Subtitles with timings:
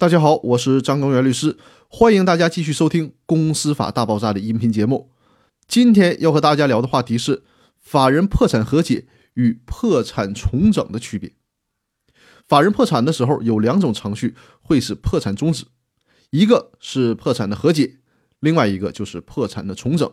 [0.00, 5.10] 大家好，我是张根元律师，欢迎大家继续收听《公司法大爆炸》的音频节目。
[5.68, 7.42] 今天要和大家聊的话题是
[7.78, 11.34] 法人破产和解与破产重整的区别。
[12.48, 15.66] 法人破产的时候有两种程序会使破产终止，
[16.30, 17.98] 一个是破产的和解，
[18.38, 20.10] 另外一个就是破产的重整。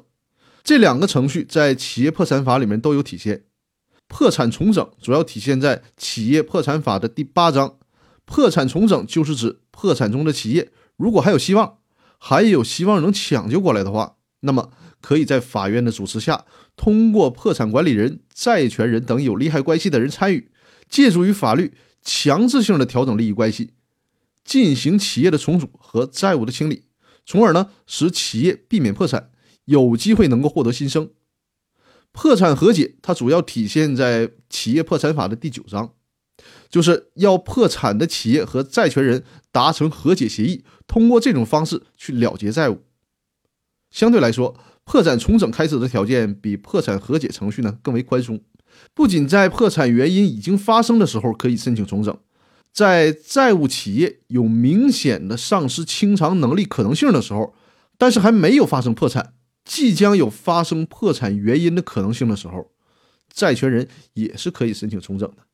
[0.65, 3.45] 这两个程序在企业破产法里面都有体现。
[4.09, 7.77] 破产重整主要体现在企业破产法的第八章。
[8.28, 11.78] 破产重整就是指破产中的企业，如果还有希望，
[12.20, 16.43] 还有希望能抢救过来的话，那么可以在法院的主持下，
[16.75, 20.51] 通过破产管理人、债权人等有利害关系的人参与，
[20.89, 23.71] 借助于法律强制性的调整利益关系，
[24.43, 26.84] 进行企业的重组和债务的清理，
[27.25, 29.32] 从而呢使企业避免破产，
[29.64, 31.09] 有机会能够获得新生。
[32.12, 35.94] 破产和解它主要体现在企业破产法的第九章。
[36.69, 42.83] 就是要破产的企业和债权人达成和解协议，通过这种方式去了结债务。
[43.89, 48.42] 相对来说，破产重整开始的条件比破产和解程序呢更为宽松。
[48.94, 52.16] 不仅在破产原因已经发生的时候可以申请重整，
[52.72, 57.56] 在债务企业有明显的丧失清偿能力可能性的时候，
[57.97, 59.34] 但是还没有发生破产，
[59.66, 62.72] 即将有发生破产原因的可能性的时候，
[63.34, 65.47] 债权人也是可以申请重整的。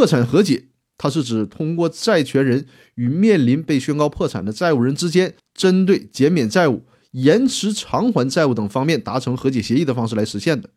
[0.00, 0.64] 破产和解，
[0.96, 10.70] 它是指通过债权人与面临被宣告破产的债务人之间，针对减免债务、延迟偿还债务等方面达成和解协议的方式来实现的。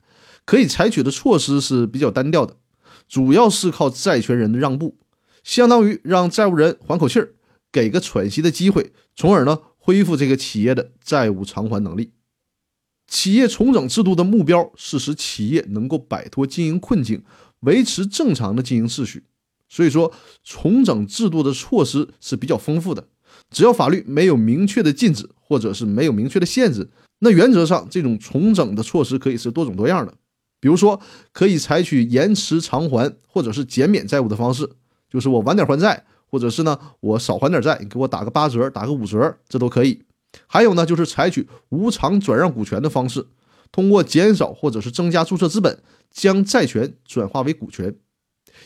[0.44, 2.58] 可以采取的措施是比较单调的，
[3.08, 4.98] 主要是靠债权人的让步，
[5.42, 7.30] 相当于让债务人缓口气儿，
[7.72, 12.12] 给个喘息的机会，从而呢恢复这个企业的债务偿还能力。
[13.08, 17.24] 企业重整制度的目标是使企业能够摆脱经营困境。
[17.64, 19.24] 维持正常的经营秩序，
[19.68, 23.08] 所以说重整制度的措施是比较丰富的。
[23.50, 30.14] 只要法律没有明确的禁止，或者是没有明确的限制，那原则上这种重整的措施可以是多种多样的。
[30.60, 31.00] 比如说，
[31.32, 34.70] 可以采取延迟偿还或者是减免债务的方式，
[35.10, 40.02] 就是我晚点还债，或者是呢我少还点债，给我打个八折、打个五折，这都可以。
[40.48, 43.26] 还有呢，就是采取无偿转让股权的方式。
[43.74, 47.96] 通过减少或者是增加注册资本，将债权转化为股权，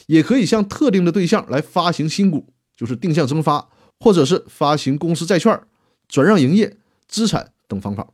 [0.05, 3.69] 也可以向特定的对象来发行新股，就是定向增发，
[4.01, 5.57] 或者是发行公司债券、
[6.09, 8.09] 转让营业资产等方法。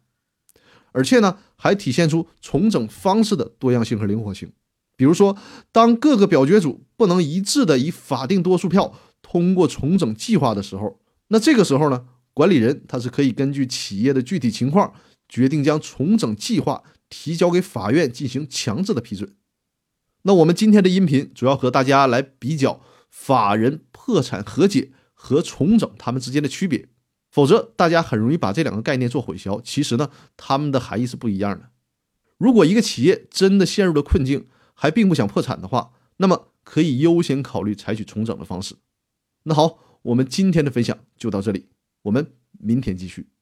[0.91, 4.51] 而且呢，还体现出重整方式的多样性和灵活性。
[4.95, 5.35] 比如说，
[5.71, 8.93] 当各个表决组不能一致的以法定多数票
[9.23, 10.99] 通过重整计划的时候，
[11.29, 12.05] 那这个时候呢，
[12.35, 14.93] 管理人他是可以根据企业的具体情况。
[15.33, 19.35] 决定将重整计划提交给法院进行强制的批准。
[20.21, 26.87] 那我们今天的音频主要和大家来比较法人破产和解和重整它们之间的区别，
[27.31, 29.59] 否则大家很容易把这两个概念做混淆。
[29.63, 31.71] 其实呢，它们的含义是不一样的。
[32.37, 34.45] 如果一个企业真的陷入了困境，
[34.75, 38.75] 还并不想破产的话，那么可以优先考虑采取重整的方式。
[39.45, 41.69] 那好，我们今天的分享就到这里，
[42.03, 43.32] 我们明天继续。